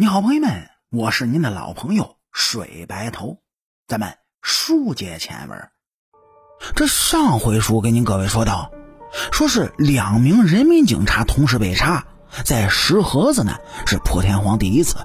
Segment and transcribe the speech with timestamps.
[0.00, 3.36] 你好，朋友们，我是您的老朋友水白头，
[3.86, 5.68] 咱们书接前文。
[6.74, 8.72] 这上回书跟您各位说到，
[9.30, 12.06] 说是两名人民警察同时被杀，
[12.46, 14.96] 在石河子呢是破天荒第一次。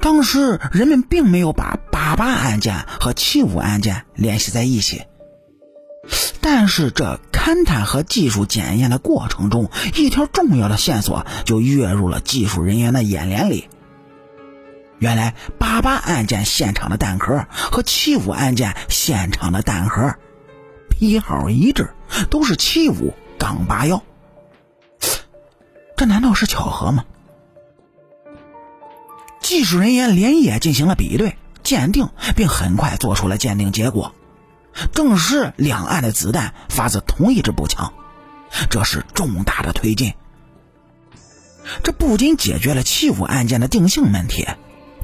[0.00, 5.06] 当时人们并没有把八八案件和七五案件联系在一起，
[6.40, 13.68] 但是这勘探和技术检验的过程中，一条重要的线索就跃入了技术人员的眼帘里。
[14.98, 20.16] 原来八八案件现场的弹壳和七五案件现场的弹壳
[20.90, 21.94] 批号一致，
[22.30, 24.02] 都是七五杠八幺。
[25.96, 27.04] 这难道是巧合吗？
[29.40, 34.14] 技术人员连夜进行了比对、鉴定，并很快做出了鉴定结果，
[34.92, 37.92] 证实两岸的子弹发自同一支步枪，
[38.68, 40.14] 这是重大的推进。
[41.84, 44.46] 这不仅解决了七五案件的定性问题。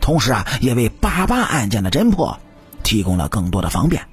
[0.05, 2.39] 同时啊，也为八八案件的侦破
[2.83, 4.07] 提供了更多的方便。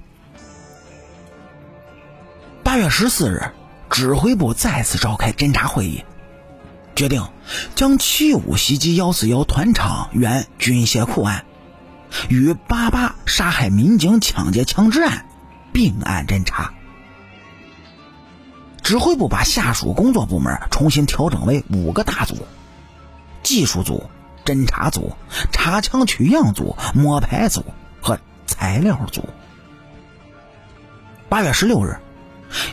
[2.64, 3.52] 八月十四日，
[3.90, 6.06] 指挥部再次召开侦查会议，
[6.96, 7.28] 决定
[7.76, 11.44] 将七五袭击幺四幺团场原军械库案
[12.30, 15.26] 与八八杀害民警抢劫枪支案
[15.74, 16.72] 并案侦查。
[18.82, 22.38] 指挥部把下属工作部门重新调整为五个大组：
[23.44, 24.10] 技术组。
[24.46, 25.16] 侦查组、
[25.52, 27.64] 查枪取样组、摸排组
[28.02, 29.28] 和材料组。
[31.30, 31.98] 八月十六日，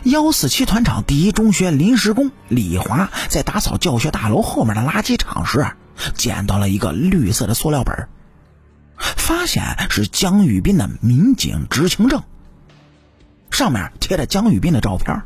[0.03, 5.67] 幺四七团场第一中学临时工李华在打扫教学大楼后面的垃圾场时，
[6.15, 8.09] 捡到了一个绿色的塑料本，
[8.97, 12.23] 发现是江玉斌的民警执勤证，
[13.51, 15.23] 上面贴着江玉斌的照片。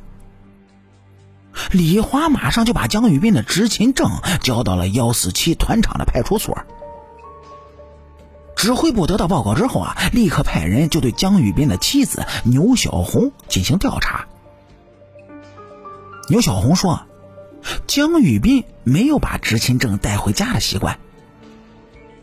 [1.70, 6.58] 李华马上就把江玉斌的执勤证交到了幺四七团场的派出所。
[8.56, 14.26] 指挥部得到报告之后啊，立刻派人就对江玉斌的妻子牛小红进行调查。
[16.28, 17.02] 牛小红说，
[17.86, 20.98] 江玉斌没有把执勤证带回家的习惯，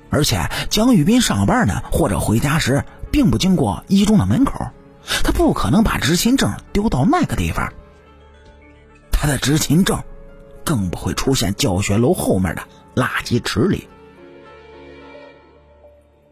[0.09, 4.67] 而且江玉斌上班呢或者回家时并不经过一中的门口，
[5.23, 7.73] 他不可能把执勤证丢到那个地方。
[9.21, 10.01] 他的执勤证
[10.63, 12.63] 更不会出现教学楼后面的
[12.95, 13.89] 垃圾池里。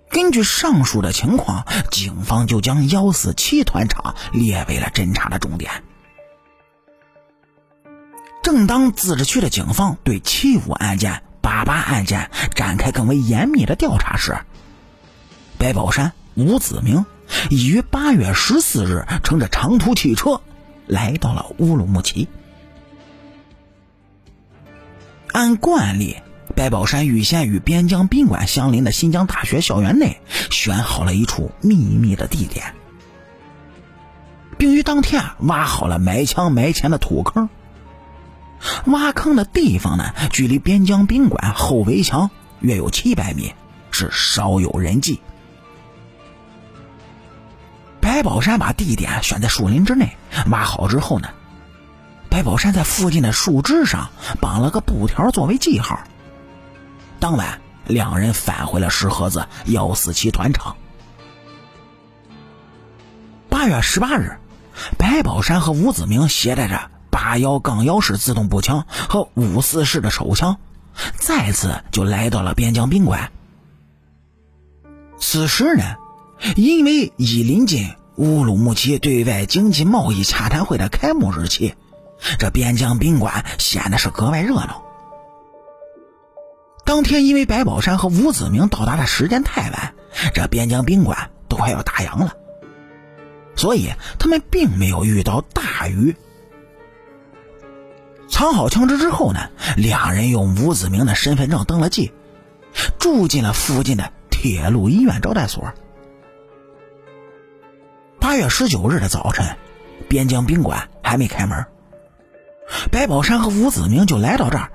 [0.09, 5.83] 根据上述的情况，警方就将幺四七团场列为了侦查的重点。
[8.41, 14.37] 正当自治区的警方对七五案件、八八案件展开更为严密的调查时，
[15.57, 17.05] 白宝山、吴子明
[17.49, 20.41] 已于八月十四日乘着长途汽车
[20.85, 22.29] 来到了乌鲁木齐。
[25.37, 26.17] 按惯例，
[26.55, 32.73] 白宝山预先与边疆宾馆相邻的新疆大学校园内选好了一处秘密的地点，
[34.57, 37.49] 并于当天挖好了埋枪埋钱的土坑。
[38.87, 43.53] 挖坑的地方呢，距离边疆宾馆后围墙约有七百米，
[43.91, 45.21] 是少有人迹。
[48.01, 50.17] 白宝山把地点选在树林之内，
[50.49, 51.29] 挖好之后呢。
[52.37, 56.01] 白宝山在附近的树枝上绑了个布条作为记号。
[57.19, 60.75] 当晚，两人返回了石河子幺四七团场。
[63.49, 64.37] 八月十八日，
[64.99, 70.59] 白宝山和吴子明携带着八幺杠幺式自动步枪和五四式的手枪，
[71.17, 73.31] 再次就来到了边疆宾馆。
[75.17, 75.95] 此时呢，
[76.55, 81.73] 因为已临近乌鲁木齐对外经济贸易洽谈会的开幕日期。
[82.39, 84.83] 这边疆宾馆显得是格外热闹。
[86.85, 89.93] 当天因为白宝山和吴子明到达的时间太晚，
[90.33, 92.33] 这边疆宾馆都快要打烊了，
[93.55, 96.15] 所以他们并没有遇到大鱼。
[98.29, 102.13] 藏好枪支之后呢，两人用吴子明的身份证登了记，
[102.99, 105.73] 住进了附近的铁路医院招待所。
[108.19, 109.57] 八月十九日的早晨，
[110.07, 111.65] 边疆宾馆还没开门。
[112.91, 114.71] 白宝山和吴子明就来到这儿，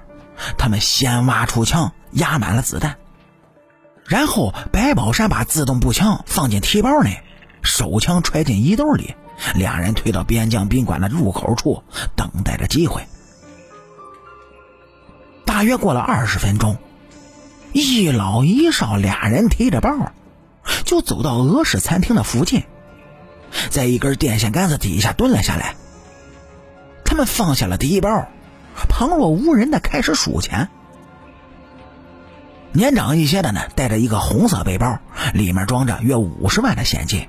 [0.59, 2.97] 他们先挖出枪，压满了子弹，
[4.07, 7.23] 然后白宝山把自动步枪放进提包内，
[7.63, 9.15] 手枪揣进衣兜里，
[9.55, 11.83] 两人退到边疆宾馆的入口处，
[12.17, 13.07] 等待着机会。
[15.45, 16.79] 大约过了二十分钟，
[17.73, 20.13] 一老一少俩人提着包，
[20.85, 22.65] 就走到俄式餐厅的附近，
[23.71, 25.77] 在一根电线杆子底下蹲了下来。
[27.13, 28.27] 他们放下了第一包，
[28.89, 30.71] 旁若无人的开始数钱。
[32.73, 34.99] 年长一些的呢，带着一个红色背包，
[35.35, 37.29] 里面装着约五十万的现金。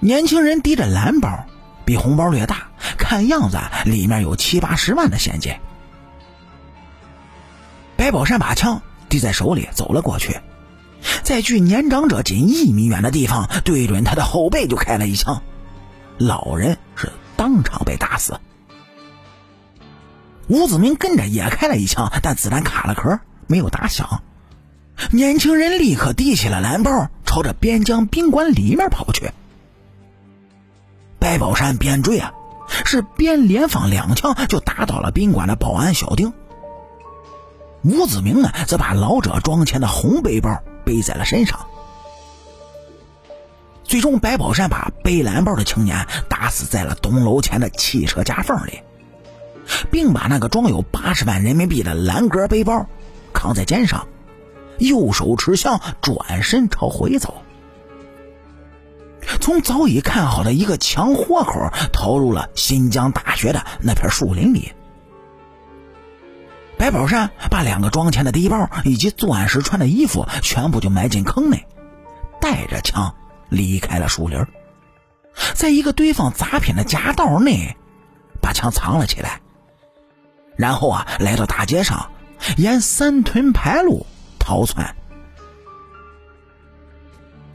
[0.00, 1.46] 年轻人提着蓝包，
[1.84, 2.66] 比红包略大，
[2.98, 5.54] 看样子里面有七八十万的现金。
[7.96, 10.40] 白宝山把枪递在手里，走了过去，
[11.22, 15.40] 在距年长者仅一米远的地方，对准他的后背就开了一枪，
[16.18, 17.12] 老人是
[17.44, 18.40] 当场被打死。
[20.48, 24.22] 吴子明跟着也开了一枪，但子弹卡了壳，没有打响。
[25.10, 29.30] 年轻人立刻提起了蓝包，朝着边疆宾馆里面跑去。
[31.18, 32.32] 白宝山边追啊，
[32.66, 36.32] 是边连放两枪，就打倒了宾馆的保安小丁。
[37.82, 41.66] 吴子明呢，则把老者装钱的红背包背在了身上。
[43.84, 48.80] 最终，白宝山把背蓝包的青年打死在了东楼前的汽车夹缝里。
[49.90, 52.86] 并把那个装有八十万人民币的蓝格背包
[53.32, 54.06] 扛在肩上，
[54.78, 57.42] 右手持枪，转身朝回走。
[59.40, 64.72] 从早已看好的一个墙豁口逃入了新疆大学的那片树林里。
[66.76, 71.66] 白宝山把两个装钱的背包以及作案时穿的衣服全部就埋进坑内，
[72.38, 73.14] 带着枪
[73.48, 74.44] 离开了树林，
[75.54, 77.76] 在一个堆放杂品的夹道内，
[78.40, 79.40] 把枪藏了起来。
[80.56, 82.10] 然后啊，来到大街上，
[82.56, 84.06] 沿三屯牌路
[84.38, 84.94] 逃窜。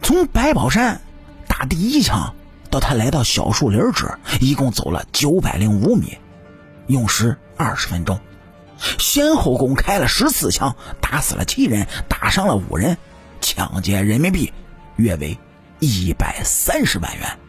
[0.01, 1.01] 从白宝山
[1.47, 2.33] 打第一枪
[2.69, 4.05] 到他来到小树林止，
[4.41, 6.17] 一共走了九百零五米，
[6.87, 8.19] 用时二十分钟，
[8.97, 12.97] 先后共开了十四枪，打死了七人，打伤了五人，
[13.39, 14.51] 抢劫人民币
[14.95, 15.37] 约为
[15.79, 17.39] 一百三十万元。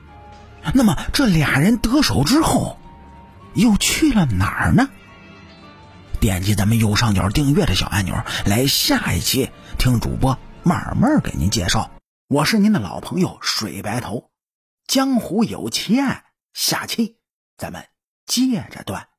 [0.75, 2.79] 那么这俩人得手之后，
[3.55, 4.89] 又去了哪儿呢？
[6.21, 11.91] 点击咱们右上角订阅的小按钮，来下一期听主播慢慢给您介绍。
[12.29, 14.31] 我是您的老朋友水白头，
[14.87, 17.17] 江湖有奇案，下期
[17.57, 17.87] 咱们
[18.27, 19.10] 接着断。